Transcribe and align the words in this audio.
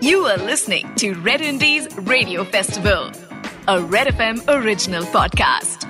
You 0.00 0.26
are 0.26 0.36
listening 0.38 0.94
to 0.96 1.14
Red 1.14 1.40
Indies 1.40 1.86
Radio 1.96 2.44
Festival, 2.44 3.10
a 3.68 3.80
Red 3.94 4.08
FM 4.14 4.38
original 4.48 5.04
podcast. 5.16 5.86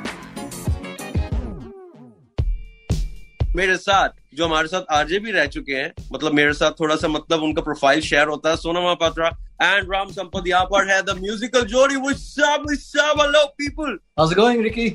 मेरे 3.57 3.77
साथ 3.77 4.09
जो 4.35 4.45
हमारे 4.47 4.69
साथ 4.69 4.85
आरजे 4.93 5.19
भी 5.25 5.31
रह 5.33 5.47
चुके 5.57 5.73
हैं 5.73 5.93
मतलब 6.13 6.33
मेरे 6.35 6.53
साथ 6.61 6.73
थोड़ा 6.81 6.97
सा 7.03 7.09
मतलब 7.09 7.43
उनका 7.49 7.63
प्रोफाइल 7.63 8.01
शेयर 8.07 8.29
होता 8.29 8.51
है 8.51 8.57
सोनम 8.63 8.83
महापात्रा 8.85 9.29
एंड 9.63 9.93
राम 9.93 10.09
संपत 10.13 10.47
यहाँ 10.49 10.65
पर 10.73 10.89
है 10.91 11.01
द 11.11 11.17
म्यूजिकल 11.21 11.65
जोड़ी 11.75 11.97
what's 12.07 12.25
up 12.49 12.65
what's 12.71 12.89
up 13.05 13.21
hello 13.25 13.45
people 13.63 13.93
How's 14.21 14.33
it 14.33 14.41
going, 14.43 14.63
Ricky? 14.69 14.89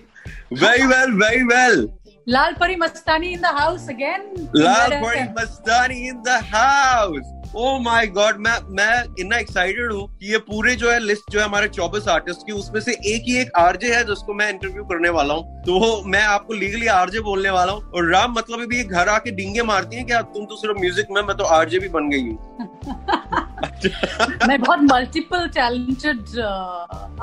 very 0.66 0.88
well 0.94 1.16
very 1.24 1.46
well 1.54 1.80
Lal 2.28 2.56
Pari 2.64 2.76
Mastani 2.82 3.32
in 3.36 3.42
the 3.48 3.54
house 3.60 3.88
again. 3.94 4.26
Lal 4.56 4.92
Red 4.92 5.04
Pari 5.04 5.20
FM. 5.20 5.36
Mastani 5.40 6.08
in 6.10 6.22
the 6.24 6.42
house 6.54 7.43
Oh 7.57 7.79
my 7.79 8.07
God 8.07 8.39
मैं 8.39 8.57
मैं 8.77 9.05
इतना 9.21 9.37
excited 9.37 9.93
हूँ 9.93 10.07
कि 10.19 10.31
ये 10.33 10.39
पूरे 10.39 10.75
जो 10.77 10.91
है 10.91 10.99
list 10.99 11.31
जो 11.31 11.39
है 11.39 11.45
हमारे 11.45 11.69
24 11.69 12.09
आर्टिस्ट 12.09 12.47
की 12.47 12.53
उसमें 12.53 12.81
से 12.81 12.93
एक 12.93 13.23
ही 13.29 13.37
एक 13.41 13.51
आरजे 13.57 13.95
है 13.95 14.03
जिसको 14.05 14.35
मैं 14.35 14.49
इंटरव्यू 14.51 14.85
करने 14.85 15.09
वाला 15.09 15.35
हूँ। 15.35 15.63
तो 15.63 16.03
मैं 16.05 16.23
आपको 16.23 16.55
लीगली 16.55 16.87
आरजे 16.87 17.21
बोलने 17.21 17.51
वाला 17.51 17.73
हूँ। 17.73 17.83
और 17.95 18.11
राम 18.13 18.33
मतलब 18.33 18.63
अभी 18.63 18.83
घर 18.85 19.09
आके 19.09 19.31
डिंगे 19.31 19.63
मारती 19.63 19.97
है 19.97 20.05
क्या? 20.05 20.23
तुम 20.35 20.47
तो 20.47 20.57
सिर्फ़ 20.57 20.79
म्यूज़िक 20.81 21.07
में 21.11 21.23
मैं 21.23 21.37
तो 21.37 21.45
आरजे 21.45 21.79
भी 21.79 21.89
बन 21.89 22.11
गई 22.11 22.23
हूँ। 22.23 22.39
मैं 24.49 24.61
बहुत 24.61 24.79
मल्टीपल 24.83 25.49
टैलेंटेड 25.49 26.39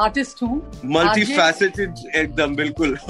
आर्टिस्ट 0.01 0.43
हूँ। 0.43 0.61
मल्टी 0.85 1.23
फैसेटेड 1.23 1.95
एकदम 2.15 2.55
बिल्कुल। 2.55 2.97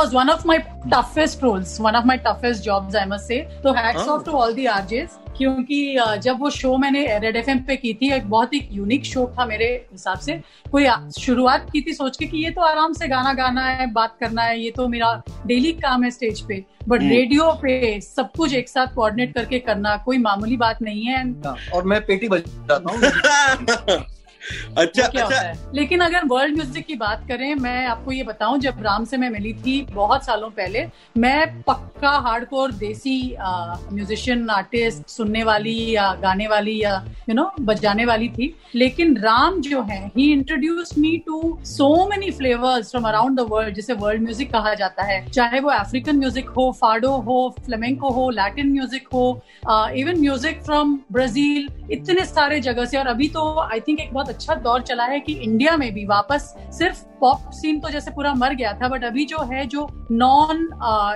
Was 0.00 0.14
one 0.14 0.30
of 0.30 0.44
my 0.44 0.58
toughest 0.92 1.42
roles, 1.42 1.80
one 1.80 1.96
of 1.96 2.06
my 2.06 2.16
toughest 2.28 2.64
jobs, 2.64 2.94
I 2.94 3.04
must 3.04 3.26
say. 3.26 3.42
तो 3.66 3.74
Oh. 3.74 4.12
off 4.12 4.24
to 4.24 4.32
all 4.32 4.54
the 4.54 4.66
RJs 4.66 5.19
क्योंकि 5.36 5.96
जब 6.22 6.40
वो 6.40 6.50
शो 6.50 6.76
मैंने 6.76 7.18
रेड 7.18 7.36
एफएम 7.36 7.58
पे 7.58 7.76
की 7.76 7.92
थी 7.94 8.12
एक 8.12 8.28
बहुत 8.30 8.54
ही 8.54 8.60
यूनिक 8.72 9.04
शो 9.04 9.26
था 9.38 9.46
मेरे 9.46 9.66
हिसाब 9.92 10.18
से। 10.18 10.40
कोई 10.72 10.86
शुरुआत 11.20 11.66
की 11.72 11.80
थी 11.80 11.92
सोच 11.92 12.16
के 12.16 12.26
कि 12.26 12.44
ये 12.44 12.50
तो 12.50 12.62
आराम 12.62 12.92
से 12.92 13.08
गाना 13.08 13.32
गाना 13.32 13.62
है 13.62 13.90
बात 13.92 14.16
करना 14.20 14.42
है 14.42 14.60
ये 14.60 14.70
तो 14.70 14.88
मेरा 14.88 15.12
डेली 15.46 15.72
काम 15.72 16.04
है 16.04 16.10
स्टेज 16.10 16.40
पे। 16.40 16.64
But 16.88 17.00
hmm. 17.00 17.10
रेडियो 17.10 17.50
पे 17.62 18.00
सब 18.00 18.30
कुछ 18.36 18.54
एक 18.54 18.68
साथ 18.68 18.94
कोऑर्डिनेट 18.94 19.34
करके 19.34 19.58
करना 19.58 19.96
कोई 19.96 20.18
मामूली 20.18 20.56
बात 20.56 20.82
नहीं 20.82 21.04
है। 21.04 21.28
हाँ, 21.40 21.56
और 21.74 21.84
मैं 21.84 22.00
पेटी 22.06 22.28
बजाता 22.28 22.82
हूँ। 22.86 24.06
अच्छा 24.78 25.06
क्या 25.06 25.24
होता 25.24 25.36
अच्छा 25.36 25.48
है? 25.48 25.72
लेकिन 25.74 26.00
अगर 26.00 26.24
वर्ल्ड 26.26 26.54
म्यूज़िक 26.56 26.86
की 26.86 26.94
बात 26.96 27.24
करें 27.28 27.54
मैं 27.56 27.86
आपको 27.86 28.12
ये 28.12 28.22
बताऊँ 28.22 28.58
जब 28.58 28.82
राम 28.82 29.04
से 29.04 29.16
मैं 29.16 29.30
मिली 29.30 29.52
थी 29.54 29.80
बहुत 29.92 30.24
सालों 30.24 30.48
पहले 30.50 30.86
मैं 31.16 31.62
पक्का 31.62 32.10
हार्डकोर 32.26 32.72
देसी 32.74 33.16
म्यूजिशियन 33.40 34.48
आर्टिस्ट 34.50 35.08
सुनने 35.08 35.42
वाली 35.44 35.74
या 35.90 36.12
गाने 36.22 36.46
वाली 36.48 36.80
या 36.82 36.94
यू 37.28 37.34
नो 37.34 37.50
बजाने 37.60 38.04
वाली 38.04 38.28
थी। 38.28 38.54
लेकिन 38.74 39.16
राम 39.16 39.60
जो 39.60 39.82
है 39.82 40.00
ही 40.16 40.30
introduce 40.32 40.96
me 40.98 41.16
to 41.26 41.58
so 41.66 41.88
many 42.08 42.30
flavours 42.30 42.90
from 42.90 43.08
around 43.08 43.38
the 43.40 43.46
world 43.50 43.74
जिसे 43.74 43.92
वर्ल्ड 43.94 44.22
म्यूज़िक 44.22 44.52
कहा 44.52 44.74
जाता 44.74 45.04
है। 45.04 45.24
चाहे 45.30 45.60
वो 45.60 45.70
अफ्रीकन 45.70 46.16
म्यूज़िक 46.18 46.48
हो 46.50 46.70
फाडो 46.80 47.10
हो 47.28 47.38
फ्लेमेंको 47.66 48.10
हो 48.10 48.28
लैटिन 48.30 48.72
म्यूज़िक 48.72 49.08
हो 49.14 49.26
इवन 49.68 50.20
म्यूज़िक 50.20 50.62
फ्रॉम 50.64 50.98
ब्राज़ील 51.12 51.68
इतने 51.92 52.24
सारे 52.24 52.60
जगह 52.60 52.84
से, 52.84 52.98
और 52.98 53.06
अभी 53.06 53.28
तो 53.28 53.60
आई 53.62 53.80
थिंक 53.80 54.00
एक 54.00 54.12
बहुत 54.14 54.28
अच्छा 54.28 54.54
दौर 54.56 54.82
चला 54.82 55.04
है 55.04 55.20
कि 55.20 55.32
इंडिया 55.34 55.76
में 55.76 55.92
भी 55.94 56.04
वापस 56.06 56.54
सिर्फ़ 56.78 57.04
पॉप 57.20 57.50
सीन 57.52 57.80
तो 57.80 57.88
जैसे 57.90 58.10
पूरा 58.10 58.32
मर 58.34 58.54
गया 58.54 58.72
था 58.72 58.88
बट 58.88 59.04
अभी 59.04 59.24
जो 59.24 59.38
है, 59.52 59.66
जो 59.66 59.88
नॉन 60.10 60.68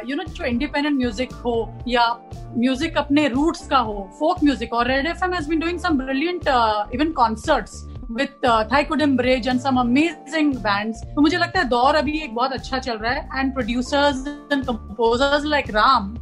यू 0.09 0.17
नो 0.17 0.25
जो 0.25 0.45
इंडिपेंडेंट 0.45 0.97
म्यूज़िक 0.99 1.33
हो 1.45 1.57
या 1.89 2.09
म्यूज़िक 2.57 2.99
अपने 2.99 3.27
रूट्स 3.29 3.67
का 3.69 3.79
हो 3.79 4.09
फोक 4.19 4.45
म्यूज़िक 4.45 4.73
और 4.75 4.89
Red 4.89 5.07
F 5.07 5.25
M 5.25 5.35
has 5.35 5.49
been 5.49 5.61
doing 5.61 5.79
some 5.79 5.99
brilliant 5.99 6.49
even 6.95 7.13
concerts 7.13 7.83
with 8.11 8.45
uh, 8.45 8.65
Thaikudam 8.67 9.17
Bridge 9.17 9.47
and 9.47 9.61
some 9.61 9.79
amazing 9.79 10.53
bands. 10.63 11.01
तो 11.15 11.23
मुझे 11.23 11.37
लगता 11.37 11.59
है 11.61 11.69
दौर 11.69 11.95
अभी 11.95 12.19
एक 12.19 12.35
बहुत 12.35 12.53
अच्छा 12.53 12.79
चल 12.79 12.99
रहा 12.99 13.13
है 13.13 13.41
and 13.41 13.53
producers 13.55 14.27
and 14.53 14.65
composers 14.65 15.45
like 15.45 15.71
Ram 15.71 16.15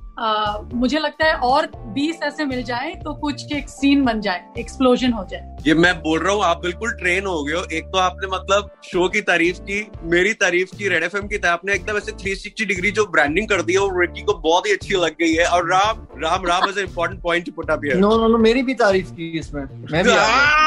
मुझे 0.75 0.99
लगता 0.99 1.27
है 1.27 1.35
और 1.35 1.67
20 1.95 2.23
ऐसे 2.23 2.45
मिल 2.45 2.63
जाए 2.63 2.93
तो 2.95 3.15
कुछ 3.15 3.53
एक 3.53 3.69
सीन 3.69 4.05
बन 4.05 4.21
जाए 4.21 4.45
एक्सप्लोजन 4.59 5.13
हो 5.13 5.25
जाए 5.31 5.57
ये 5.67 5.75
मैं 5.75 5.95
बोल 6.01 6.19
रहा 6.19 6.33
हूँ 6.35 6.43
आप 6.45 6.61
बिल्कुल 6.63 6.93
ट्रेन 6.93 7.27
हो 7.27 7.43
गए 7.45 7.55
हो 7.55 7.65
एक 7.73 7.87
तो 7.87 7.99
आपने 7.99 8.27
मतलब 8.27 8.71
शो 8.85 9.09
की 9.09 9.21
तारीफ़ 9.21 9.59
की 9.61 9.81
मेरी 10.13 10.33
तारीफ़ 10.35 10.77
की 10.77 10.89
रेड 10.89 11.05
एफएम 11.05 11.27
की 11.29 11.39
था 11.39 11.53
आपने 11.53 11.75
एकदम 11.75 11.97
ऐसे 11.97 12.13
360 12.15 12.67
डिग्री 12.69 12.91
जो 12.91 13.07
ब्रांडिंग 13.07 13.49
कर 13.49 13.63
दी 13.63 13.73
है 13.73 13.79
वो 13.79 14.01
रिकी 14.01 14.23
को 14.23 14.35
बहुत 14.41 14.67
ही 14.67 14.73
अच्छी 14.73 14.95
लग 14.97 15.17
गई 15.21 15.33
है 15.35 15.47
और 15.47 15.69
Ram 15.71 16.07
Ram 16.19 16.47
Ram 16.47 16.69
is 16.71 16.81
important 16.81 17.23
point 17.23 17.47
to 17.47 17.53
put 17.53 17.71
up 17.71 17.85
here 17.85 17.99
no 17.99 18.17
no 18.17 18.29
no 18.29 18.39
मेरी 18.39 18.63
भी 18.63 18.75
तारीफ़ 18.85 19.13
की 19.13 19.31
इसमें 19.39 19.63
मैं 19.63 20.05
भी। 20.05 20.11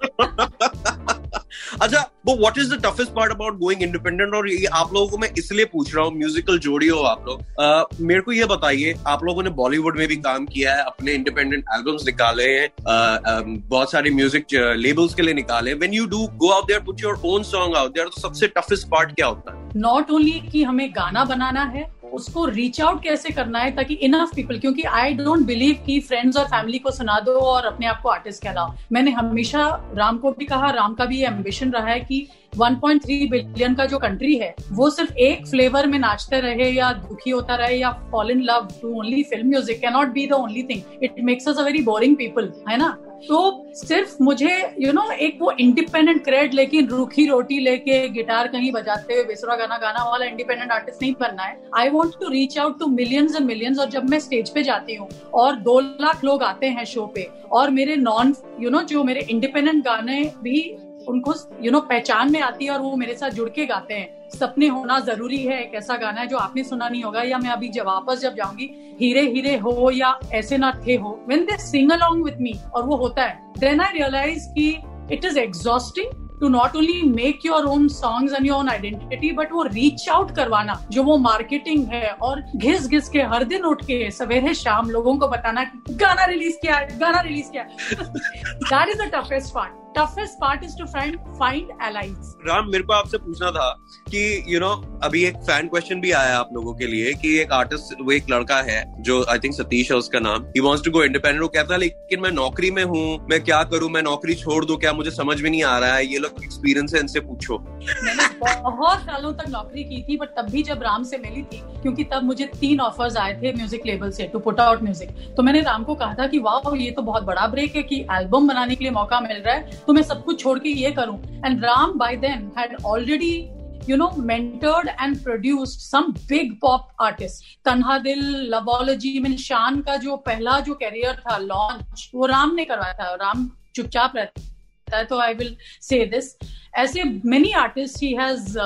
अच्छा 1.82 2.00
वो 2.26 2.34
what 2.36 2.58
is 2.58 2.74
the 2.74 2.80
toughest 2.84 3.12
part 3.12 3.32
about 3.32 3.58
going 3.58 3.82
independent 3.82 4.34
और 4.34 4.48
ये 4.50 4.64
आप 4.64 4.94
लोगों 4.94 5.08
को 5.08 5.18
मैं 5.18 5.28
इसलिए 5.38 5.64
पूछ 5.64 5.94
रहा 5.94 6.04
हूँ 6.04 6.14
म्यूजिकल 6.14 6.58
जोड़ी 6.58 6.88
हो 6.88 6.98
आप 7.00 7.24
लोग। 7.28 7.40
अ, 7.60 7.84
मेरे 8.00 8.20
को 8.20 8.32
ये 8.32 8.44
बताइए 8.44 8.94
आप 9.06 9.24
लोगों 9.24 9.42
ने 9.42 9.50
बॉलीवुड 9.50 9.98
में 9.98 10.06
भी 10.08 10.16
काम 10.16 10.46
किया 10.46 10.74
है 10.74 10.82
अपने 10.82 11.12
इंडिपेंडेंट 11.12 11.64
एल्बम्स 11.74 12.06
निकाले 12.06 12.44
हैं 12.44 12.66
अ, 12.68 13.18
अ, 13.26 13.40
बहुत 13.46 13.92
सारे 13.92 14.10
म्यूज़िक 14.10 14.46
लेबल्स 14.76 15.14
के 15.14 15.22
लिए 15.22 15.34
निकाले 15.34 15.74
when 15.74 15.94
you 15.94 16.06
do 16.06 16.26
go 16.36 16.50
out 16.50 16.66
there 16.66 16.80
put 16.80 17.02
your 17.02 17.20
own 17.24 17.42
song 17.42 17.76
out 17.76 17.94
there 17.94 18.08
तो 18.08 18.20
सबसे 18.20 18.46
टफेस्ट 18.48 18.88
पार्ट 18.88 19.14
क्या 19.14 19.26
होता 19.26 19.56
है? 19.56 19.64
नॉट 19.76 20.10
ओनली 20.10 20.40
कि 20.52 20.62
हमें 20.62 20.90
गाना 20.90 21.24
बनाना 21.24 21.62
है 21.62 21.95
उसको 22.12 22.44
रीच 22.46 22.80
आउट 22.80 23.02
कैसे 23.02 23.30
करना 23.30 23.58
है 23.58 23.70
ताकि 23.76 23.94
इनफ 23.94 24.34
पीपल 24.36 24.58
क्योंकि 24.58 24.82
आई 24.82 25.14
डोंट 25.14 25.46
बिलीव 25.46 25.82
कि 25.86 25.98
फ्रेंड्स 26.00 26.36
और 26.36 26.44
फैमिली 26.46 26.78
को 26.78 26.90
सुना 26.90 27.18
दो 27.20 27.32
और 27.40 27.66
अपने 27.66 27.86
आप 27.86 28.00
को 28.02 28.08
आर्टिस्ट 28.08 28.42
कहलाओ। 28.42 28.74
मैंने 28.92 29.10
हमेशा 29.10 29.68
राम 29.94 30.18
को 30.18 30.30
भी 30.32 30.44
कहा, 30.44 30.70
राम 30.70 30.94
का 30.94 31.04
भी 31.04 31.22
एम्बिशन 31.24 31.70
रहा 31.70 31.86
है 31.86 32.00
कि 32.00 32.26
1.3 32.56 33.28
बिलियन 33.30 33.74
का 33.74 33.86
जो 33.86 33.98
कंट्री 33.98 34.36
है, 34.36 34.54
वो 34.72 34.90
सिर्फ़ 34.90 35.12
एक 35.12 35.46
फ्लेवर 35.46 35.86
में 35.86 35.98
नाचते 35.98 36.40
रहे 36.40 36.70
या 36.70 36.92
दुखी 36.92 37.30
होता 37.30 37.56
रहे 37.56 37.76
या 37.76 37.90
fall 38.12 38.30
in 38.30 38.42
love 38.42 38.68
to 38.82 38.94
only 38.98 39.22
film 39.22 39.48
music 39.48 39.80
can 39.80 39.92
not 39.92 40.12
be 40.12 40.26
the 40.26 40.32
only 40.32 40.62
thing 40.62 41.04
it 41.04 41.20
makes 41.24 41.48
us 41.48 41.58
a 41.58 41.62
very 41.62 41.82
boring 41.82 42.16
people 42.16 42.52
है 42.68 42.76
ना? 42.76 42.96
तो 43.22 43.38
सिर्फ़ 43.76 44.16
मुझे 44.22 44.48
यू 44.48 44.86
you 44.86 44.94
नो 44.94 45.00
know, 45.00 45.12
एक 45.12 45.38
वो 45.40 45.50
इंडिपेंडेंट 45.60 46.22
क्रेड 46.24 46.54
लेकिन 46.54 46.88
रूखी 46.88 47.26
रोटी 47.26 47.58
लेके 47.60 48.08
गिटार 48.08 48.48
कहीं 48.48 48.70
बजाते 48.72 49.14
हुए 49.14 49.24
बेसुरा 49.24 49.56
गाना 49.56 49.78
गाना 49.78 50.04
वाला 50.10 50.26
इंडिपेंडेंट 50.26 50.70
आर्टिस्ट 50.72 51.02
नहीं 51.02 51.14
बनना 51.20 51.42
है। 51.42 51.58
I 51.76 51.88
want 51.88 52.14
to 52.20 52.28
reach 52.30 52.58
out 52.58 52.78
to 52.78 52.86
millions 52.86 53.36
and 53.36 53.46
millions 53.46 53.78
और 53.78 53.88
जब 53.90 54.10
मैं 54.10 54.18
स्टेज 54.18 54.50
पे 54.50 54.62
जाती 54.62 54.94
हूँ 54.94 55.08
और 55.34 55.56
दो 55.60 55.78
लाख 55.80 56.24
लोग 56.24 56.42
आते 56.42 56.66
हैं 56.68 56.84
शो 56.84 57.06
पे 57.14 57.28
और 57.52 57.70
मेरे 57.70 57.96
नॉन 57.96 58.34
यू 58.60 58.70
नो 58.70 58.82
जो 58.84 59.04
मेरे 59.04 59.26
इंडिपेंडेंट 59.30 59.84
गाने 59.84 60.22
भी 60.42 60.60
उनको 61.08 61.34
यू 61.62 61.70
नो 61.72 61.80
पहचान 61.82 62.32
में 62.32 62.40
आती 62.42 62.64
है 62.64 62.70
और 62.70 62.80
वो 62.80 62.94
मेरे 62.96 63.14
साथ 63.14 63.30
जुड़ 63.30 63.48
के 63.50 63.66
गाते 63.66 63.94
हैं। 63.94 64.28
सपने 64.30 64.68
होना 64.68 64.98
ज़रूरी 65.00 65.38
है, 65.38 65.62
एक 65.62 65.74
ऐसा 65.74 65.96
गाना 65.96 66.20
है 66.20 66.26
जो 66.26 66.36
आपने 66.38 66.64
सुना 66.64 66.88
नहीं 66.88 67.02
होगा, 67.02 67.22
या 67.22 67.38
मैं 67.38 67.50
अभी 67.50 67.68
जब 67.68 67.86
वापस 67.86 68.20
जब 68.20 68.34
जाऊँगी, 68.36 68.70
हीरे 69.00 69.22
हीरे 69.22 69.56
हो 69.58 69.90
या 69.92 70.18
ऐसे 70.34 70.58
ना 70.58 70.72
थे 70.86 70.96
हो 70.96 71.18
when 71.28 71.44
they 71.44 71.56
sing 71.62 71.92
along 71.92 72.24
with 72.24 72.40
me 72.40 72.54
और 72.74 72.84
वो 72.84 72.96
होता 72.96 73.24
है। 73.24 73.52
देन 73.58 73.80
आई 73.80 73.92
रियलाइज़ 73.92 74.48
की 74.50 74.70
it 75.12 75.24
is 75.24 75.38
exhausting 75.38 76.24
to 76.40 76.48
not 76.48 76.74
only 76.76 77.02
make 77.04 77.46
your 77.46 77.64
own 77.66 77.86
songs 77.88 78.34
and 78.34 78.46
your 78.46 78.58
own 78.58 78.68
identity 78.68 79.30
but 79.32 79.52
वो 79.52 79.62
रीच 79.64 80.08
आउट 80.08 80.34
करवाना, 80.36 80.78
जो 80.90 81.02
वो 81.02 81.16
मार्केटिंग 81.18 81.86
है, 81.88 82.10
और 82.12 82.42
घिस 82.56 82.88
घिस 82.88 83.08
के 83.08 83.22
हर 83.24 83.44
दिन 83.44 83.64
उठ 83.64 83.84
के 83.84 84.10
सवेरे 84.10 84.54
शाम 84.54 84.90
लोगों 84.90 85.16
को 85.18 85.28
बताना 85.28 85.64
गाना 85.90 86.24
रिलीज़ 86.24 86.56
किया 86.62 86.76
है, 86.76 86.98
गाना 86.98 87.20
रिलीज़ 87.20 87.50
किया 87.50 87.62
है। 87.62 87.68
That 87.94 88.88
is 88.88 89.02
the 89.02 89.10
toughest 89.14 89.54
part 89.54 89.84
toughest 89.96 90.34
part 90.40 90.64
is 90.64 90.76
to 90.78 90.86
find 90.86 91.18
find 91.38 91.70
allies 91.82 92.34
Ram 92.48 92.70
मेरे 92.72 92.84
को 92.84 92.92
आपसे 92.92 93.18
पूछना 93.18 93.50
था 93.50 93.70
कि 94.08 94.20
यू 94.48 94.58
you 94.58 94.60
नो 94.60 94.74
know, 94.74 95.04
अभी 95.04 95.22
एक 95.24 95.36
फ़ैन 95.46 95.68
क्वेश्चन 95.68 96.00
भी 96.00 96.10
आया 96.12 96.36
आप 96.38 96.50
लोगों 96.54 96.74
के 96.74 96.86
लिए 96.86 97.12
कि 97.14 97.36
एक 97.40 97.52
आर्टिस्ट 97.52 98.00
वो 98.00 98.12
एक 98.12 98.30
लड़का 98.30 98.60
है 98.62 98.82
जो 99.02 99.24
आई 99.30 99.38
थिंक 99.38 99.54
सतीश 99.54 99.90
है 99.90 99.96
उसका 99.96 100.20
नाम। 100.20 100.44
He 100.56 100.60
wants 100.60 100.84
to 100.84 100.90
go 100.90 101.02
independent 101.04 101.42
वो 101.42 101.48
कहता 101.48 101.74
है 101.74 101.80
लेकिन 101.80 102.20
मैं 102.20 102.30
नौकरी 102.32 102.70
में 102.70 102.82
हूँ 102.84 103.04
मैं 103.30 103.42
क्या 103.44 103.62
करूँ? 103.64 103.88
मैं 103.90 104.02
नौकरी 104.02 104.34
छोड़ 104.34 104.64
दूँ 104.64 104.76
क्या? 104.76 104.92
मुझे 104.92 105.10
समझ 105.10 105.40
में 105.40 105.50
नहीं 105.50 105.62
आ 105.64 105.78
रहा 105.78 105.94
है। 105.94 106.06
ये 106.06 106.18
लोग 106.18 106.42
एक्सपीरियंस 106.44 106.94
है 106.94 107.00
इनसे 107.00 107.20
पूछो। 107.20 107.58
मैंने 107.58 108.28
बहुत 108.40 109.00
सालों 109.00 109.32
तक 109.32 109.48
नौकरी 109.50 109.84
की 109.84 110.02
थी 110.08 110.16
बट 110.16 110.28
तब 110.36 110.50
भी 110.50 110.62
जब 110.62 110.82
राम 110.82 111.02
से 111.04 111.18
मिली 111.18 111.42
थी 111.42 111.62
क्योंकि 111.82 112.04
तब 112.12 112.24
मुझे 112.24 112.46
तीन 112.60 112.80
ऑफर्स 112.80 113.16
आए 113.16 113.34
थे 113.42 113.52
म्यूज़िक 113.52 113.86
लेबल 113.86 114.10
से 114.10 114.26
टू 114.32 114.38
पुट 114.38 114.60
आउट 114.60 114.82
म्यूज़िक 114.82 115.10
तो 115.36 115.42
मैंने 115.42 115.60
राम 115.62 115.84
को 115.84 115.94
कहा 115.94 116.14
था 116.14 116.26
कि 116.26 116.38
वाह 116.38 116.74
ये 116.76 116.90
तो 116.90 117.02
बहुत 117.02 117.22
बड़ा 117.24 117.46
ब्रेक 117.46 117.76
है 117.76 117.82
कि 117.82 118.00
एल्बम 118.12 118.48
बनाने 118.48 118.74
के 118.74 118.84
लिए 118.84 118.92
मौका 118.92 119.20
मिल 119.20 119.36
रहा 119.36 119.54
है। 119.54 119.84
तो 119.86 119.92
मैं 119.92 120.02
सब 120.02 120.24
कुछ 120.24 120.42
छोड़ 120.42 120.58
के 120.58 120.68
ये 120.68 120.90
करूँ। 120.92 121.20
And 121.44 121.64
Ram 121.64 121.98
by 121.98 122.16
then 122.16 122.50
had 122.58 122.76
already 122.84 123.48
you 123.88 123.96
know, 123.96 124.08
mentored 124.28 124.88
and 125.02 125.18
produced 125.24 125.82
some 125.82 126.08
big 126.30 126.48
pop 126.62 126.86
artists 127.00 127.42
तन्हा 127.64 127.98
दिल 127.98 128.20
लवोलॉजी 128.54 129.18
मीन 129.18 129.36
शान 129.36 129.80
का 129.80 129.96
जो 129.96 130.16
पहला 130.26 130.58
जो 130.60 130.74
कैरियर 130.74 131.20
था 131.20 131.36
लॉन्च 131.38 132.10
वो 132.14 132.26
राम 132.26 132.54
ने 132.54 132.64
करवाया 132.64 132.92
था। 132.92 133.14
राम 133.14 133.48
चुपचाप 133.74 134.16
रहते। 134.16 134.55
है 134.94 135.04
तो 135.04 135.18
आई 135.20 135.34
विल 135.34 135.56
से 135.82 136.04
दिस 136.06 136.36
ऐसे 136.78 137.02
many 137.24 137.50
artist 137.58 138.02
he 138.02 138.12
has 138.14 138.58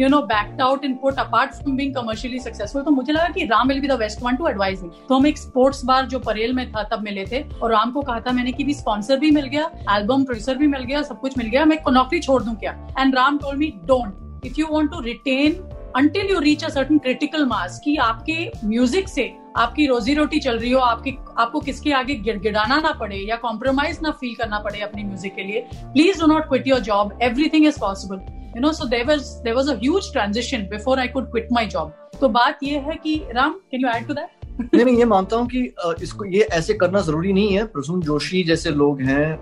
you 0.00 0.08
know 0.08 0.20
backed 0.28 0.60
out 0.62 0.84
in 0.84 0.94
put 1.02 1.18
apart 1.18 1.54
from 1.54 1.76
being 1.76 1.94
commercially 1.94 2.38
successful 2.38 2.82
तो 2.82 2.90
मुझे 2.90 3.12
लगा 3.12 3.28
कि 3.34 3.44
Ram 3.46 3.68
will 3.68 3.80
be 3.80 3.88
the 3.88 3.98
best 3.98 4.22
one 4.22 4.36
to 4.36 4.48
advise 4.48 4.82
me 4.82 4.88
तो 5.08 5.14
हम 5.14 5.26
एक 5.26 5.38
स्पोर्ट्स 5.38 5.84
बार 5.84 6.06
जो 6.06 6.18
परेल 6.20 6.52
में 6.52 6.70
था, 6.72 6.82
तब 6.82 7.02
मिले 7.02 7.24
थे 7.32 7.42
और 7.58 7.72
राम 7.72 7.90
को 7.92 8.02
कहा 8.02 8.20
था 8.20 8.32
मैंने 8.32 8.52
कि 8.52 8.64
भी 8.64 8.74
स्पॉन्सर 8.74 9.18
भी 9.18 9.30
मिल 9.30 9.46
गया 9.46 9.70
एल्बम 9.96 10.24
प्रोड्यूसर 10.24 10.56
भी 10.58 10.66
मिल 10.66 10.84
गया, 10.84 11.02
सब 11.02 11.20
कुछ 11.20 11.38
मिल 11.38 11.46
गया, 11.46 11.64
मैं 11.64 11.78
नौकरी 11.92 12.20
छोड़ 12.20 12.42
दूँ 12.42 12.54
क्या? 12.56 12.72
And 12.98 13.14
Ram 13.16 13.38
told 13.38 13.58
me 13.58 13.72
don't 13.86 14.46
if 14.46 14.60
you 14.60 14.66
want 14.70 14.90
to 14.90 15.00
retain 15.02 15.62
until 15.96 16.30
you 16.30 16.38
reach 16.40 16.64
a 16.64 16.68
certain 16.68 16.98
critical 16.98 17.46
mass 17.46 17.80
कि 17.84 17.96
आपके 18.02 18.50
म्यूज़िक 18.64 19.08
से 19.08 19.32
आपकी 19.56 19.86
रोजी 19.86 20.14
रोटी 20.14 20.38
चल 20.40 20.58
रही 20.58 20.70
हो, 20.70 20.80
आपकी, 20.80 21.16
आपको 21.38 21.60
किसके 21.60 21.92
आगे 21.92 22.14
गिड़गिड़ाना 22.16 22.80
ना 22.80 22.92
पड़े 23.00 23.16
या 23.18 23.36
कॉम्प्रोमाइज 23.36 23.98
ना 24.02 24.10
फील 24.20 24.34
करना 24.34 24.58
पड़े 24.58 24.80
अपनी 24.80 25.04
म्यूज़िक 25.04 25.34
के 25.34 25.42
लिए 25.42 25.66
please 25.74 26.20
do 26.20 26.26
not 26.26 26.48
quit 26.48 26.66
your 26.68 26.80
job 26.82 27.18
everything 27.22 27.66
is 27.66 27.78
possible 27.80 28.16
you 28.56 28.60
know 28.60 28.72
so 28.72 28.86
there 28.86 29.06
was 29.06 29.32
there 29.44 29.54
was 29.54 29.70
a 29.70 30.12
transition 30.12 30.66
before 30.70 30.98
I 30.98 31.08
could 31.08 31.30
quit 31.30 31.48
my 31.52 31.66
job 31.66 31.92
तो 32.20 32.28
बात 32.30 32.58
ये 32.62 32.78
है 32.78 32.96
कि, 32.96 33.16
Ram 33.32 33.52
can 33.70 33.80
you 33.80 33.88
add 33.88 34.06
to 34.08 34.14
that 34.14 34.74
नहीं 34.74 34.84
मैं 34.84 34.92
ये 34.92 35.04
मानता 35.04 35.36
हूँ 35.36 35.46
कि 35.48 35.62
इसको, 36.02 36.24
ये 36.24 36.40
ऐसे 36.52 36.74
करना 36.74 37.00
ज़रूरी 37.00 37.32
नहीं 37.32 37.56
है। 37.56 37.64
प्रसून 37.66 38.00
जोशी 38.00 38.42
जैसे 38.44 38.70
लोग 38.70 39.00
हैं 39.02 39.32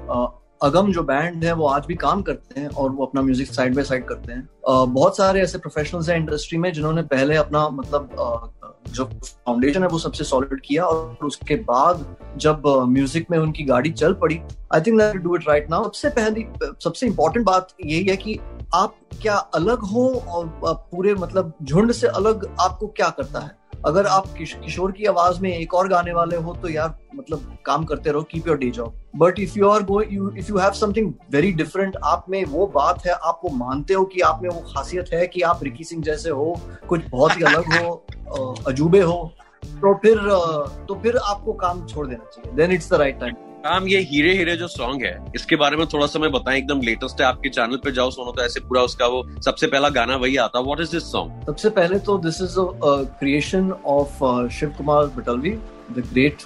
अगम 0.63 0.93
जो 0.93 1.03
बैंड 1.03 1.45
है, 1.45 1.53
वो 1.53 1.67
आज 1.67 1.87
भी 1.87 1.95
काम 1.95 2.23
करते 2.23 2.61
हैं 2.61 2.69
और 2.69 2.91
वो 2.91 3.05
अपना 3.05 3.23
म्यूज़िक 3.23 3.49
साइड 3.49 3.75
बाय 3.75 3.85
साइड 3.85 4.05
करते 4.05 4.33
हैं। 4.33 4.49
बहुत 4.69 5.17
सारे 5.17 5.41
ऐसे 5.43 5.59
प्रोफेशनल्स 5.59 6.09
हैं 6.09 6.17
इंडस्ट्री 6.17 6.59
में 6.59 6.73
जिन्होंने 6.73 7.03
पहले 7.13 7.37
अपना 7.37 7.69
मतलब 7.71 8.61
जो 8.89 9.05
फाउंडेशन 9.05 9.83
है, 9.83 9.89
वो 9.89 9.99
सबसे 9.99 10.25
सॉलिड 10.25 10.61
किया 10.61 10.85
और 10.85 11.27
उसके 11.27 11.57
बाद 11.57 12.05
जब 12.37 12.63
म्यूज़िक 12.89 13.31
में 13.31 13.39
उनकी 13.39 13.65
गाड़ी 13.65 13.91
चल 13.93 14.13
पड़ी 14.15 14.41
I 14.75 14.81
think 14.81 15.01
do 15.17 15.37
it 15.37 15.49
right 15.49 15.71
now 15.71 15.85
सबसे 15.85 16.09
पहली, 16.11 16.47
सबसे 16.85 17.07
इंपॉर्टेंट 17.07 17.47
बात 17.47 17.75
यही 17.87 18.05
है 18.05 18.17
कि 18.17 18.39
आप 18.75 18.95
क्या 19.23 19.35
अलग 19.35 19.83
हो 19.85 20.09
और 20.29 20.47
पूरे 20.65 21.15
मतलब 21.15 21.53
झुंड 21.63 21.93
से 21.93 22.07
अलग 22.07 22.47
आपको 22.61 22.87
क्या 22.87 23.09
करता 23.09 23.41
है? 23.41 23.62
अगर 23.87 24.07
आप 24.07 24.27
किशोर 24.39 24.93
की 24.93 25.05
आवाज़ 25.05 25.41
में 25.41 25.51
एक 25.51 25.75
और 25.75 25.89
गाने 25.89 26.13
वाले 26.13 26.37
हो 26.37 26.55
तो 26.55 26.69
यार 26.69 26.95
मतलब 27.17 27.57
काम 27.67 27.85
करते 27.85 28.13
रहो 28.13 28.23
keep 28.23 28.49
your 28.49 28.59
day 28.59 28.71
job 28.71 28.95
but 29.17 29.39
if 29.39 29.59
you 29.59 29.69
are 29.69 29.83
if 30.39 30.51
you 30.51 30.59
have 30.59 30.73
something 30.73 31.13
very 31.31 31.53
different 31.53 31.97
आप 32.05 32.27
में 32.29 32.45
वो 32.45 32.67
बात 32.75 33.07
है, 33.07 33.13
आप 33.13 33.41
वो 33.45 33.51
मानते 33.57 33.95
हो 33.95 34.05
कि 34.05 34.21
आप 34.21 34.41
में 34.43 34.49
वो 34.51 34.61
खासियत 34.69 35.13
है 35.13 35.27
कि 35.27 35.41
आप 35.43 35.63
रिकी 35.65 35.85
सिंह 35.85 36.03
जैसे 36.03 36.31
हो, 36.31 36.57
कुछ 36.89 37.01
बहुत 37.11 37.37
ही 37.37 37.43
अलग 37.45 37.73
हो 37.77 38.55
अजूबे 38.69 39.01
हो 39.01 39.33
तो 39.65 39.95
फिर 39.95 40.19
तो 40.89 40.95
फिर 41.03 41.17
आपको 41.17 41.53
काम 41.55 41.87
छोड़ 41.87 42.07
देना 42.07 42.25
चाहिए. 42.25 42.57
Then 42.57 42.73
it's 42.73 42.91
the 42.91 42.95
right 42.95 43.21
time 43.21 43.35
काम 43.65 43.87
ये 43.89 43.99
हीरे 44.11 44.33
हीरे 44.37 44.55
जो 44.57 44.67
सॉन्ग 44.69 45.03
है 45.05 45.17
इसके 45.37 45.57
बारे 45.57 45.77
में 45.77 45.87
थोड़ा 45.93 46.07
सा 46.07 46.19
मैं 46.19 46.31
बताएँ 46.33 46.59
एकदम 46.59 46.81
लेटेस्ट 46.83 47.21
है 47.21 47.27
आपके 47.27 47.49
चैनल 47.49 47.77
पे 47.85 47.93
जाओ 47.99 48.11
सुनो 48.11 48.33
तो 48.33 48.43
ऐसे 48.43 48.61
पूरा 48.61 48.83
उसका 48.83 49.07
वो 49.07 49.23
सबसे 49.47 49.67
पहला 49.67 49.89
गाना 49.99 50.17
वही 50.25 50.37
आता 50.45 50.61
व्हाट 50.61 50.81
इज़ 50.81 50.93
दिस 50.93 51.11
सॉन्ग 51.13 51.45
सबसे 51.47 51.71
पहले 51.77 51.99
तो 52.09 52.17
this 52.25 52.41
is 52.43 52.57
creation 53.21 53.71
of 53.95 54.49
Shiv 54.59 54.75
Kumar 54.79 55.07
Batalvi 55.19 55.51
the 55.91 56.05
great 56.13 56.43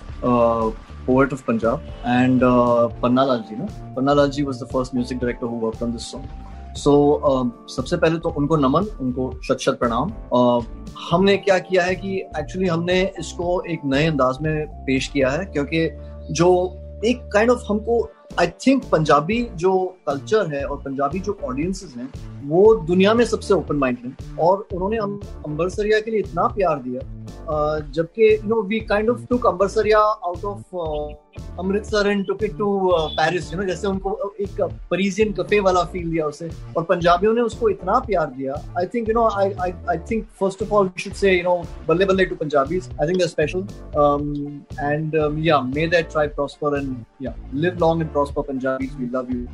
poet 1.08 1.32
of 1.34 1.42
Punjab 1.46 1.82
and 2.04 2.42
uh, 2.42 2.88
Panna 3.02 3.24
Lalji 3.26 3.56
ना 3.58 3.66
Panna 3.96 4.14
Lalji 4.14 4.44
was 4.44 4.62
the 4.62 4.66
first 4.70 4.94
music 4.94 5.20
director 5.20 5.50
who 5.50 5.58
worked 5.66 5.82
on 5.82 5.92
this 5.96 6.06
song. 6.12 6.24
So 6.76 6.92
so, 6.92 6.94
uh, 7.28 7.44
सबसे 7.74 7.96
पहले 7.96 8.18
तो 8.18 8.30
उनको 8.38 8.56
नमन 8.56 8.88
उनको 9.02 9.30
शत 9.44 9.58
शत 9.60 9.78
प्रणाम। 9.82 10.10
Uh, 10.38 10.64
हमने 11.10 11.36
क्या 11.36 11.58
किया 11.68 11.82
है 11.82 11.94
कि 11.94 12.16
एक्चुअली 12.38 12.68
हमने 12.68 13.00
इसको 13.18 13.60
एक 13.72 13.84
नए 13.92 14.06
अंदाज 14.06 14.38
में 14.42 14.66
पेश 14.86 15.06
किया 15.12 15.30
है 15.30 15.44
क्योंकि 15.44 15.88
जो 16.30 16.50
एक 17.04 17.28
काइंड 17.32 17.50
ऑफ़ 17.50 17.60
हमको 17.68 18.10
आई 18.40 18.46
थिंक 18.46 18.84
पंजाबी 18.92 19.48
जो 19.54 19.96
कल्चर 20.06 20.54
है 20.54 20.64
और 20.64 20.76
पंजाबी 20.76 21.18
जो 21.18 21.38
ऑडियंसेस 21.44 21.94
हैं, 21.96 22.12
वो 22.48 22.74
दुनिया 22.74 23.14
में 23.14 23.24
सबसे 23.24 23.54
ओपन 23.54 23.76
माइंड 23.76 23.98
है। 24.04 24.36
और 24.36 24.68
उन्होंने 24.72 24.96
अम्बरसरिया 24.96 26.00
के 26.00 26.10
लिए 26.10 26.20
इतना 26.20 26.46
प्यार 26.46 26.78
दिया 26.78 27.25
जबकि 27.48 28.32
you 28.34 28.48
know 28.48 28.60
we 28.68 28.80
kind 28.90 29.10
of 29.10 29.24
took 29.30 29.46
Ambarsariya 29.46 29.98
out 29.98 30.44
of 30.44 30.76
Amritsar 31.60 32.08
and 32.10 32.26
took 32.26 32.42
it 32.44 32.56
to 32.58 32.68
Paris 33.18 33.52
you 33.52 33.58
know 33.60 33.66
जैसे 33.66 33.86
उनको 33.86 34.34
एक 34.40 34.60
परीजियन 34.90 35.32
कफे 35.32 35.60
वाला 35.60 35.82
फील 35.92 36.10
दिया 36.10 36.26
उसे। 36.26 36.50
और 36.76 36.82
पंजाबियों 36.84 37.34
ने 37.34 37.40
उसको 37.40 37.68
इतना 37.68 37.98
प्यार 38.06 38.26
दिया। 38.36 38.54
I 38.78 38.86
think 38.94 39.08
you 39.08 39.14
know 39.14 39.28
I 39.38 39.52
I 39.62 39.72
I 39.90 39.98
think 40.10 40.26
first 40.40 40.62
of 40.62 40.70
all 40.74 40.86
we 40.86 41.02
should 41.02 41.12
say 41.12 41.32
you 41.32 41.42
know 41.42 41.56
balle 41.88 42.04
balle 42.04 42.24
to 42.24 42.36
Punjabis 42.36 42.88
I 43.00 43.08
think 43.08 43.18
they 43.18 43.28
special 43.28 43.66
and 44.80 45.16
yeah 45.46 45.60
may 45.74 45.86
that 45.88 46.10
try 46.12 46.28
prosper 46.38 46.78
and 46.78 46.96
yeah 47.22 47.34
live 47.54 47.78
long 47.80 48.02
and 48.02 48.12
prosper 48.12 48.42
Punjabis 48.52 48.96
we 49.00 49.10
love 49.14 49.32
you 49.32 49.46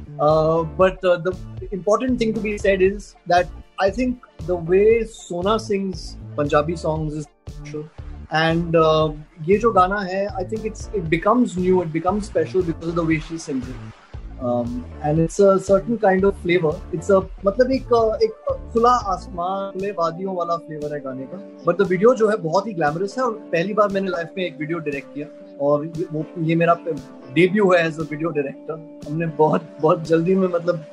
but 0.83 1.07
the 1.29 1.35
important 1.75 2.19
thing 2.21 2.33
to 2.37 2.41
be 2.45 2.51
said 2.63 2.83
is 2.85 3.05
that 3.33 3.53
I 3.85 3.91
think 3.99 4.27
the 4.49 4.57
way 4.71 5.05
Sona 5.13 5.59
sings 5.59 6.17
Punjabi 6.37 6.77
songs 6.77 7.15
is 7.21 7.29
and 8.35 8.77
uh, 8.77 9.49
ये 9.49 9.59
जो 9.59 9.71
गाना 9.73 10.01
है 10.01 10.27
I 10.27 10.45
think 10.53 10.67
it's 10.67 10.91
it 10.95 11.03
becomes 11.09 11.57
new 11.59 11.83
it 11.83 11.89
becomes 11.93 12.27
special 12.27 12.63
because 12.63 12.89
of 12.91 12.97
the 12.97 13.07
way 13.09 13.19
she 13.29 13.39
sings 13.39 13.69
it 13.69 13.75
and 15.05 15.21
it's 15.21 15.41
a 15.41 15.57
certain 15.67 15.97
kind 15.97 16.25
of 16.25 16.43
flavour 16.43 16.81
it's 16.95 17.11
a 17.11 17.19
मतलब 17.47 17.71
एक 17.73 17.93
एक 18.23 18.33
खुला 18.73 18.91
आसमान 19.13 19.71
खुले 19.73 19.91
वादियों 19.99 20.35
वाला 20.37 20.57
फ्लेवर 20.57 20.95
है 20.95 21.01
गाने 21.01 21.25
का। 21.25 21.37
बट 21.67 21.83
द 21.83 21.87
वीडियो 21.91 22.15
जो 22.15 22.29
है 22.29 22.37
बहुत 22.43 22.67
ही 22.67 22.73
ग्लैमरस 22.73 23.19
है 23.19 23.25
और 23.25 23.33
पहली 23.53 23.75
बार 23.75 23.89
मैंने 23.89 24.11
लाइफ 24.11 24.33
में 24.37 24.45
एक 24.45 24.59
वीडियो 24.61 24.79
डायरेक्ट 24.79 25.15
किया। 25.15 25.27
और 25.61 25.87
वो 26.13 26.25
ये 26.43 26.55
मेरा 26.57 26.75
डेब्यू 27.35 27.71
है 27.73 27.87
एज 27.87 27.99
अ 27.99 28.03
वीडियो 28.03 28.31
डायरेक्टर 28.31 29.09
हमने 29.09 29.27
बहुत 29.39 29.69
बहुत 29.81 30.09
जल्दी 30.09 30.35
में 30.35 30.49
मतलब 30.49 30.85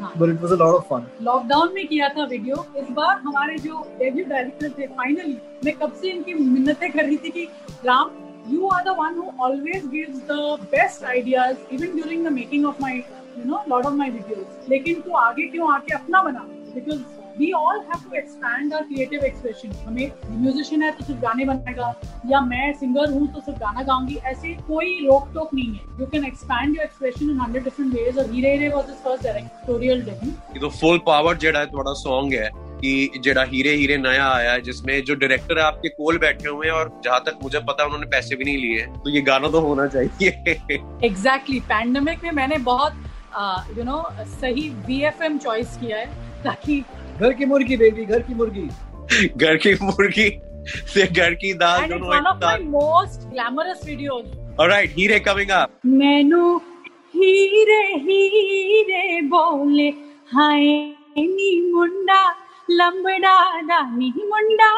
but 0.00 0.28
it 0.28 0.40
was 0.42 0.52
a 0.52 0.56
lot 0.56 0.74
of 0.74 0.84
fun 0.88 1.06
lockdown 1.22 1.74
में 1.74 1.86
किया 1.86 2.08
था 2.16 2.24
वीडियो 2.26 2.64
इस 2.78 2.90
बार 2.90 3.16
हमारे 3.18 3.58
जो 3.58 3.84
डेब्यू 3.98 4.24
डायरेक्टर 4.28 4.70
थे 4.78 4.86
फाइनली 4.98 5.38
मैं 5.64 5.74
कब 5.78 5.92
से 6.00 6.10
इनकी 6.10 6.34
मिन्नतें 6.34 6.90
कर 6.90 7.04
रही 7.04 7.16
थी 7.16 7.30
कि 7.30 7.48
Ram 7.86 8.10
you 8.44 8.68
are 8.68 8.84
the 8.84 8.92
one 8.92 9.14
who 9.14 9.24
always 9.38 9.84
gives 9.86 10.22
the 10.22 10.58
best 10.70 11.04
ideas 11.04 11.58
even 11.70 11.92
during 11.96 12.24
the 12.24 12.30
making 12.30 12.64
of 12.64 12.80
my 12.80 12.94
you 12.94 13.44
know 13.44 13.60
lot 13.68 13.86
of 13.86 13.94
my 13.94 14.08
videos 14.10 14.68
लेकिन 14.68 15.00
तू 15.00 15.12
आगे 15.16 15.46
क्यों 15.48 15.72
आके 15.74 15.94
अपना 15.94 16.22
बना 16.22 16.46
because 16.74 17.21
we 17.38 17.50
all 17.52 17.78
have 17.80 18.02
to 18.04 18.16
expand 18.18 18.72
our 18.74 18.82
creative 18.84 19.24
expression 19.24 19.72
हमें 19.86 20.10
musician 20.30 20.82
है 20.82 20.90
तो 20.92 21.04
सिर्फ़ 21.04 21.20
गाने 21.20 21.44
बनाएगा 21.44 21.94
या 22.26 22.40
मैं 22.46 22.72
सिंगर 22.80 23.10
हूँ 23.12 23.26
तो 23.34 23.40
सिर्फ़ 23.40 23.58
गाना 23.60 23.82
गाऊँगी 23.82 24.16
ऐसे 24.32 24.54
कोई 24.68 24.98
रोक 25.06 25.30
टोक 25.34 25.54
नहीं 25.54 25.68
है। 25.68 26.00
You 26.00 26.06
can 26.06 26.24
expand 26.24 26.76
your 26.76 26.84
expression 26.84 27.30
in 27.30 27.38
hundred 27.40 27.64
different 27.64 27.94
ways 27.94 28.18
और 28.18 28.30
Heere 28.32 28.52
Heere 28.52 28.68
was 28.74 28.88
his 28.88 28.98
first 29.04 29.24
directorial 29.24 30.02
debut 30.04 30.60
तो 30.60 30.68
फुल 30.80 30.98
पावर 31.06 31.36
जेड़ा 31.36 31.60
है 31.60 31.66
थोड़ा 31.72 31.92
सॉन्ग 32.02 32.34
है 32.34 32.50
कि 32.82 33.20
जेड़ा 33.24 33.42
हीरे 33.44 33.74
हीरे 33.76 33.96
नया 33.98 34.26
आया 34.28 34.52
है 34.52 34.60
जिसमें 34.62 35.02
जो 35.04 35.14
डायरेक्टर 35.14 35.58
है 35.58 35.64
आपके 35.64 35.88
कोल 35.88 36.18
बैठे 36.18 36.48
हुए 36.48 36.66
हैं 36.66 36.74
और 36.74 36.90
जहाँ 37.04 37.20
तक 37.26 37.38
मुझे 37.42 37.58
पता 37.58 37.82
है 37.82 37.86
उन्होंने 37.86 38.06
पैसे 38.10 38.36
भी 38.36 38.44
नहीं 38.44 38.58
लिए 38.58 38.86
तो 38.96 39.10
ये 39.10 39.20
गाना 39.28 39.48
तो 39.48 39.60
होना 39.60 39.86
चाहिए। 39.86 40.28
Exactly 40.28 41.08
exactly. 41.08 41.60
पैंडमिक 41.68 42.24
में 42.24 42.30
मैंने 42.30 42.58
बहुत 42.70 42.92
you 42.92 43.82
uh, 43.82 43.84
know 43.84 43.92
you 43.92 44.08
know, 44.08 44.26
सही 44.32 44.68
वीएफएम 44.86 45.38
चॉइस 45.38 45.76
किया 45.76 45.98
है 45.98 46.06
ताकि 46.44 46.82
घर 47.20 47.32
की 47.32 47.44
मुर्गी 47.46 47.76
बेबी 47.76 48.04
घर 48.04 48.22
की 48.22 48.34
मुर्गी 48.34 48.68
घर 49.28 49.56
की 49.64 49.74
मुर्गी 49.82 50.30
से 50.92 51.06
घर 51.06 51.34
की 51.34 51.52
दाल 51.62 51.88
दोनों 51.88 52.08
one 52.08 52.26
of 52.26 52.40
my 52.42 52.58
most 52.74 53.28
glamorous 53.30 53.84
videos. 53.84 54.26
Alright, 54.58 54.90
हीरे 54.98 55.18
coming 55.26 55.50
up. 55.50 55.70
मैनू 55.86 56.56
हीरे 57.14 57.82
हीरे 58.04 59.20
बोले 59.28 59.88
हाय 60.34 60.66
नी 61.18 61.50
मुंडा 61.72 62.22
लंबड़ा 62.70 63.36
दा 63.70 63.80
नी 63.96 64.12
मुंडा 64.30 64.72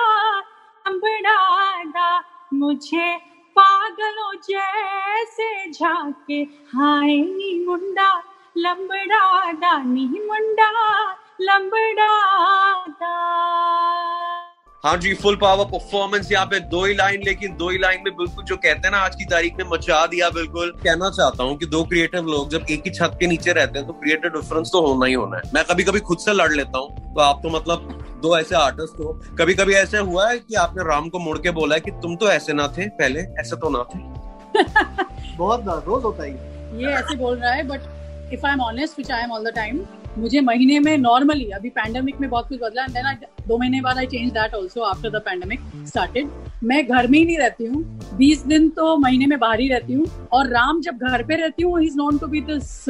लंबड़ा 0.87 1.39
दा 1.97 2.09
मुझे 2.55 3.15
पागलों 3.57 4.33
जैसे 4.49 5.51
झाके 5.71 6.41
हाय 6.75 7.17
नी 7.27 7.53
मुंडा 7.67 8.11
लंबड़ा 8.57 9.53
दा 9.63 9.77
नी 9.85 10.07
मुंडा 10.29 10.71
हाँ 14.85 14.97
जी 15.01 15.13
फुल 15.15 15.37
पावर 15.37 15.65
परफॉर्मेंस 15.65 16.31
यहाँ 16.33 16.47
पे 16.47 16.59
दो 16.73 16.85
ही 16.85 16.95
लाइन 16.95 17.23
लेकिन 17.25 17.57
दो 17.57 17.69
ही 17.71 17.79
लाइन 17.79 18.01
में 18.05 18.17
बिल्कुल 18.17 18.45
जो 18.45 18.57
कहते 18.57 18.87
हैं 18.87 18.91
ना 18.91 18.99
आज 18.99 19.15
की 19.15 19.25
तारीख 19.25 19.57
में 19.59 19.65
मचा 19.71 20.05
दिया 20.07 20.29
बिल्कुल। 20.31 20.71
कहना 20.85 21.09
चाहता 21.11 21.43
हूँ 21.43 21.57
कि 21.59 21.67
दो 21.67 21.83
क्रिएटिव 21.85 22.27
लोग 22.27 22.51
जब 22.51 22.67
एक 22.71 22.83
ही 22.87 22.91
छत 22.91 23.17
के 23.21 23.27
नीचे 23.27 23.53
रहते 23.53 23.79
हैं 23.79 23.87
तो 23.87 23.93
क्रिएटिव 24.03 24.31
डिफरेंस 24.31 24.71
तो 24.73 24.87
होना 24.87 25.07
ही 25.07 25.13
होना 25.15 25.37
है। 25.37 25.51
मैं 25.55 25.65
कभी 25.65 25.85
कभी 25.85 26.01
खुद 26.11 26.19
से 26.19 26.33
लड़ 26.33 26.51
लेता 26.53 26.79
हूँ 26.79 27.15
तो 27.15 27.21
आप 27.21 27.41
तो 27.43 27.51
मतलब 27.51 27.89
दो 28.23 28.37
ऐसे 28.39 28.57
आर्टिस्ट 28.57 29.01
हो। 29.01 29.13
कभी 29.41 29.55
कभी 29.55 29.75
ऐसे 29.75 29.99
हुआ 30.11 30.29
है 30.31 30.39
कि 30.39 30.55
आपने 30.65 30.85
राम 30.91 31.09
को 31.09 31.19
मुड़ 31.19 31.39
के 31.39 31.51
बोला 31.59 31.75
है 31.75 31.81
कि 31.81 31.91
तुम 32.03 32.17
तो 32.17 32.29
ऐसे 32.31 32.53
ना 32.53 32.69
थे 32.79 32.89
पहले 33.01 33.21
ऐसे 33.41 33.57
तो 33.57 33.71
ना 33.79 33.83
थे। 33.95 34.03
बहुत 35.37 35.65
रोज 35.87 36.05
होता 36.05 36.23
है 36.23 36.31
ये। 36.31 36.93
ऐसे 36.93 37.17
बोल 37.17 37.37
रहा 37.37 37.53
है 37.53 37.63
but 37.69 38.33
if 38.35 38.47
I 38.47 38.53
am 38.53 38.61
honest 38.63 38.99
which 38.99 39.11
I 39.11 39.23
am 39.23 39.33
all 39.33 39.51
the 39.51 39.55
time 39.57 39.85
मुझे 40.19 40.41
महीने 40.41 40.79
में 40.81 40.97
नॉर्मली 40.99 41.45
अभी 41.51 41.71
पैंडेमिक 41.71 42.21
में 42.21 42.29
बहुत 42.31 42.49
कुछ 42.49 42.59
बदला 42.61 42.87
देन 42.89 43.27
दो 43.49 43.59
महीने 43.59 43.81
बाद 43.81 43.99
I 43.99 44.07
change 44.07 44.31
that 44.33 44.55
also 44.55 44.81
after 44.83 45.11
the 45.11 45.23
pandemic 45.25 45.61
started 45.87 46.29
मैं 46.65 46.87
घर 46.87 47.07
में 47.07 47.19
ही 47.19 47.25
नहीं 47.25 47.39
रहती 47.39 47.65
हूँ। 47.65 47.83
बीस 48.17 48.45
दिन 48.47 48.69
तो 48.77 48.97
महीने 48.99 49.27
में 49.27 49.39
बाहर 49.39 49.61
ही 49.61 49.69
रहती 49.69 49.93
हूँ। 49.93 50.07
और 50.33 50.49
राम 50.49 50.81
जब 50.81 50.99
घर 51.09 51.23
पे 51.23 51.37
रहती 51.37 51.63
हूँ 51.63 51.81
is 51.85 51.97
known 51.97 52.19
to 52.19 52.27
be 52.27 52.41
this 52.43 52.85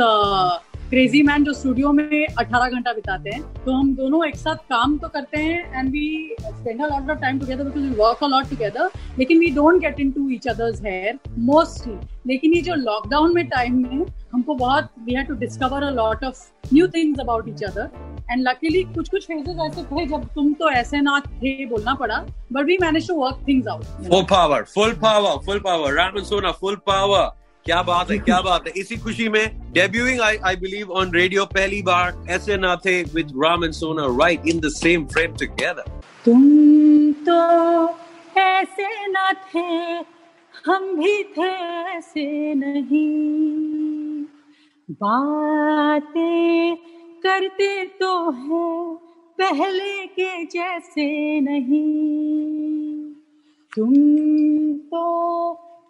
crazy 0.90 1.22
man 1.22 1.44
जो 1.44 1.52
स्टूडियो 1.52 1.92
में 1.92 2.26
18 2.30 2.68
घंटा 2.68 2.92
बिताते 2.92 3.30
हैं। 3.30 3.42
तो 3.64 3.72
हम 3.72 3.94
दोनों 3.96 4.24
एक 4.26 4.36
साथ 4.36 4.56
काम 4.70 4.96
तो 4.98 5.08
करते 5.08 5.38
हैं 5.38 5.78
and 5.78 5.90
we 5.92 6.36
spend 6.40 6.82
a 6.82 6.86
lot 6.86 7.10
of 7.10 7.18
time 7.20 7.38
together 7.38 7.64
because 7.64 7.84
we 7.84 7.94
work 8.00 8.24
a 8.24 8.28
lot 8.28 8.50
together 8.50 8.90
लेकिन 9.18 9.38
we 9.38 9.50
don't 9.54 9.80
get 9.82 10.00
into 10.00 10.28
each 10.30 10.48
others 10.48 10.82
hair 10.84 11.18
mostly 11.40 11.96
लेकिन 12.26 12.54
ये 12.54 12.60
जो 12.62 12.74
लॉकडाउन 12.74 13.34
में 13.34 13.46
टाइम 13.48 13.82
में 13.82 14.04
हमको 14.34 14.54
बहुत 14.54 14.88
we 15.04 15.14
have 15.14 15.24
to 15.26 15.34
discover 15.40 15.82
a 15.82 15.90
lot 15.90 16.24
of 16.24 16.38
new 16.72 16.86
things 16.94 17.20
about 17.20 17.48
each 17.48 17.62
other 17.64 17.88
and 18.30 18.42
luckily 18.48 18.82
कुछ 18.94 19.08
कुछ 19.08 19.24
फेजेस 19.26 19.56
ऐसे 19.66 19.82
थे 19.84 20.06
जब 20.06 20.24
तुम 20.34 20.52
तो 20.60 20.70
ऐसे 20.70 21.00
ना 21.00 21.18
थे 21.26 21.54
बोलना 21.66 21.94
पड़ा 22.02 22.18
but 22.52 22.64
we 22.66 22.78
manage 22.82 23.08
to 23.08 23.14
work 23.14 23.44
things 23.48 23.68
out 23.68 23.84
full 24.08 24.22
power 24.30 24.62
full 24.74 24.92
power 25.02 25.38
full 25.46 25.58
power 25.64 25.92
Ram 25.94 26.18
and 26.18 26.26
Sona 26.26 26.52
full 26.60 26.76
power 26.86 27.32
क्या 27.66 27.82
बात 27.82 28.10
है 28.10 28.16
क्या 28.18 28.40
बात 28.40 28.66
है. 28.66 28.72
इसी 28.76 28.96
खुशी 28.96 29.28
में 29.28 29.72
debuting 29.72 30.20
I 30.20 30.36
I 30.46 30.56
believe 30.56 30.90
on 30.92 31.12
radio 31.14 31.44
पहली 31.54 31.80
बार 31.82 32.24
ऐसे 32.30 32.56
ना 32.56 32.74
थे 32.86 33.02
with 33.14 33.32
Ram 33.44 33.64
and 33.64 33.72
Sona 33.72 34.06
right 34.20 34.48
in 34.48 34.60
the 34.60 34.68
same 34.72 35.06
frame 35.14 35.36
together 35.40 36.00
तुम 36.24 37.12
तो 37.28 37.38
ऐसे 38.40 39.06
ना 39.08 39.30
थे 39.54 39.64
हम 40.66 40.94
भी 40.96 41.22
थे 41.38 41.48
ऐसे 41.96 42.54
नहीं। 42.54 43.73
बातें 44.90 46.76
करते 47.22 47.84
तो 47.84 48.30
है 48.30 48.94
पहले 49.38 50.06
के 50.06 50.44
जैसे 50.44 51.40
नहीं। 51.40 53.12
तुम 53.72 53.92
तो 54.92 55.04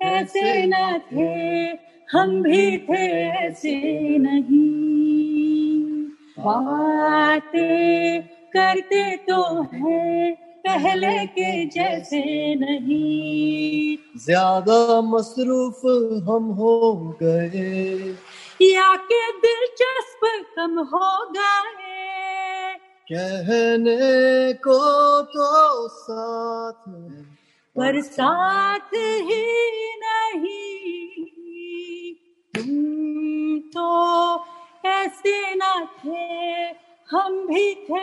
ऐसे 0.01 0.67
न 0.67 0.99
थे 1.13 1.65
हम 2.09 2.43
भी 2.43 2.79
थे 2.79 3.07
ऐसे 3.47 4.19
नहीं। 4.19 6.05
बातें 6.39 8.23
करते 8.53 9.17
तो 9.17 9.63
है 9.75 10.33
पहले 10.67 11.27
के 11.27 11.67
जैसे 11.67 12.55
नहीं। 12.55 13.97
ज़्यादा 14.17 15.01
मसरूफ 15.01 15.81
हम 16.29 16.45
हो 16.53 16.97
गए 17.23 18.15
या 18.63 18.97
के 18.97 19.33
दिलचस्प 19.33 20.21
कम 20.57 20.79
हो 20.79 21.31
गए। 21.31 22.75
कहने 23.13 24.53
को 24.53 25.21
तो 25.23 25.89
साथ 25.89 26.91
पर 27.77 28.01
साथ 28.03 28.95
ही। 28.95 29.75
नहीं। 29.99 31.05
तुम 32.55 33.59
तो 33.59 34.47
ऐसे 34.89 35.55
ना 35.55 35.89
थे 36.05 36.45
हम 37.11 37.47
भी 37.47 37.75
थे 37.75 38.01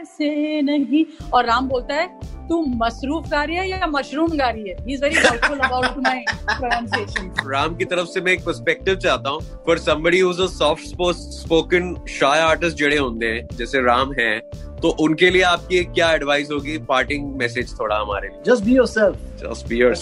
ऐसे 0.00 0.62
नहीं। 0.62 1.30
और 1.34 1.44
राम 1.44 1.68
बोलता 1.68 1.94
है 1.94 2.31
तू 2.48 2.62
मसरूफ 2.76 3.28
गा 3.30 3.42
रही 3.44 3.56
है 3.56 3.68
या 3.70 3.86
मशरूम 3.88 4.36
गा 4.38 4.48
रही 4.48 4.68
है? 4.68 4.76
He 4.80 4.94
is 4.94 5.02
very 5.04 5.20
doubtful 5.20 5.58
about 5.58 5.98
my 5.98 6.24
pronunciation 6.50 7.50
Ram 7.50 7.76
की 7.76 7.84
तरफ़ 7.84 8.08
से 8.08 8.20
मैं 8.20 8.32
एक 8.32 8.44
पर्सपेक्टिव 8.44 8.96
चाहता 8.96 9.30
हूँ। 9.30 9.40
For 9.66 9.78
somebody 9.78 10.20
whose 10.20 10.40
a 10.40 10.46
soft 10.48 10.84
spoken 10.86 11.94
shy 12.10 12.40
artist 12.40 12.76
जड़े 12.76 12.98
होंगे 12.98 13.26
हैं, 13.26 13.46
जैसे 13.56 13.80
राम 13.82 14.12
हैं 14.18 14.40
तो 14.82 14.88
उनके 15.00 15.30
लिए 15.30 15.42
आपकी 15.42 15.82
क्या 15.84 16.10
एडवाइस 16.12 16.48
होगी? 16.52 16.76
पार्टिंग 16.88 17.34
मैसेज 17.38 17.72
थोड़ा 17.80 17.96
हमारे 17.96 18.28
लिए। 18.28 18.42
Just 18.46 18.64
be 18.64 18.74
yourself 18.86 19.16
just 19.42 19.68
be 19.68 19.76
your 19.76 19.94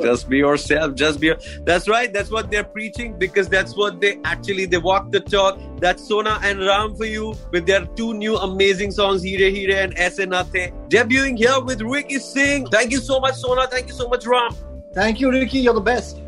just 0.00 0.28
be 0.28 0.38
yourself 0.58 0.94
just 0.98 1.20
be 1.20 1.30
that's 1.68 1.88
right 1.88 2.12
that's 2.12 2.32
what 2.32 2.44
they're 2.50 2.62
preaching 2.74 3.14
because 3.14 3.48
that's 3.50 3.74
what 3.78 3.98
they 4.00 4.08
actually 4.32 4.66
they 4.66 4.76
walk 4.84 5.10
the 5.16 5.22
talk 5.30 5.58
that's 5.80 6.08
Sona 6.08 6.38
and 6.44 6.62
Ram 6.68 6.94
for 6.94 7.06
you 7.06 7.32
with 7.54 7.64
their 7.64 7.88
two 7.98 8.12
new 8.18 8.34
amazing 8.48 8.92
song 8.92 9.24
Heere 9.24 9.50
Heere 9.58 9.74
and 9.74 9.98
ऐसे 10.08 10.26
नाते 10.26 10.70
जेब 10.92 11.12
Jung 11.12 11.38
here 11.38 11.64
with 11.64 11.88
Ricky 11.94 12.18
Singh 12.28 12.66
thank 12.74 12.92
you 12.92 13.00
so 13.00 13.20
much 13.26 13.34
Sona 13.42 13.66
thank 13.74 13.90
you 13.90 13.96
so 13.96 14.10
much 14.14 14.28
Ram 14.28 14.48
thank 14.98 15.20
you 15.22 15.30
Ricky 15.30 15.60
your 15.60 15.80
best 15.82 16.27